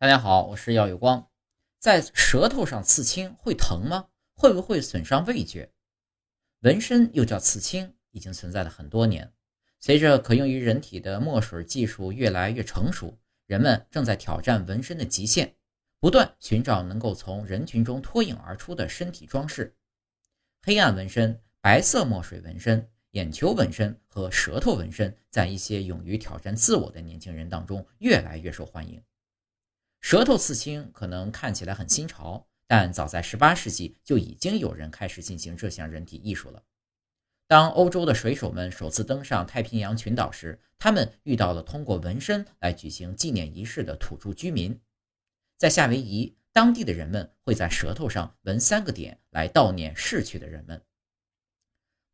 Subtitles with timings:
[0.00, 1.28] 大家好，我是耀有光。
[1.80, 4.06] 在舌头上刺青会疼吗？
[4.36, 5.72] 会不会损伤味觉？
[6.60, 9.32] 纹身又叫刺青，已经存在了很多年。
[9.80, 15.56] 随着可用于人体的墨水技术越来越成熟，人们正在挑战纹身的极限，
[15.98, 19.74] 不断寻找能够从人群中脱颖而出的身体装饰。
[20.62, 29.02] 黑暗纹身、白色墨水纹身、眼球纹身和舌头纹身，在一些勇于挑战自我的年轻人当中越来越受欢迎。
[30.10, 36.62] 舌头刺青可能看起来很新潮，但早在18世纪就已经有人开始进行这项人体艺术了。
[37.46, 44.80] 当欧洲的水手们首次登上太平洋群岛时，他们遇到了通过纹身来举行纪念仪式的土著居民。
[45.58, 50.82] 在夏威夷，当地的人们会在舌头上纹三个点来悼念逝去的人们。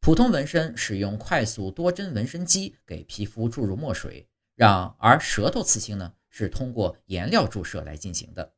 [0.01, 6.13] 普通纹身使用快速多针纹身机给皮肤注入墨水，让而舌头刺青呢？
[6.37, 8.55] 是通过颜料注射来进行的。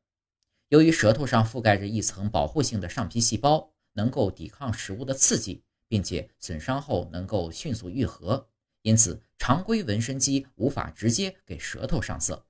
[0.69, 8.49] 由于舌头上覆盖着一层保护性的上皮细胞，能够抵抗食物的刺激，并且损伤后能够迅速愈合，
[8.81, 12.47] 因此常规纹身机无法直接给舌头上色。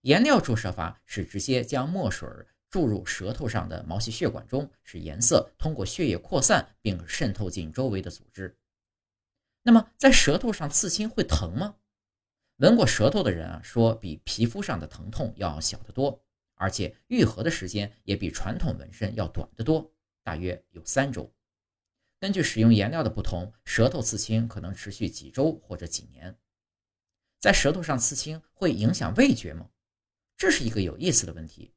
[0.00, 2.26] 颜料注射法是直接将墨水
[2.70, 8.56] 注入舌头上的毛细血管中，使颜色通过血液扩散并渗透进周围的组织。
[9.62, 11.76] 那么，在舌头上刺青会疼吗？
[12.58, 16.20] 纹过舌头的人啊，说比皮肤上的疼痛要小得多，
[16.56, 19.92] 而且愈合的时间也比传统纹身要短得多，
[20.24, 21.32] 大约有三周。
[22.18, 26.36] 根据使用颜料的不同，舌头刺青可能持续几周或者几年。
[27.38, 29.70] 在舌头上刺青会影响味觉吗？
[30.36, 31.72] 这是一个有意思的问题。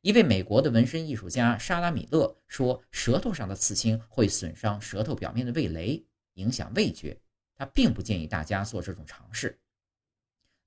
[0.00, 7.20] 一位美国的纹身艺术家莎拉米勒说，舌头上的刺青会损伤舌头表面的味蕾，影响味觉。
[7.56, 9.60] 他并不建议大家做这种尝试。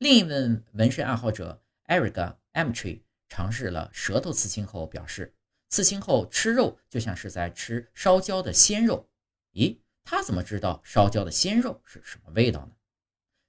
[0.01, 5.35] 另一位纹身爱好者 Erica Amtree 尝试了舌头刺青后表示，
[5.69, 9.07] 刺青后吃肉就像是在吃烧焦的鲜肉。
[9.53, 12.71] 咦，他怎么知道烧焦的鲜肉是什么味道呢？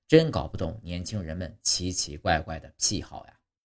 [0.07, 3.41] 真搞不懂年轻人们奇奇怪怪的癖好呀！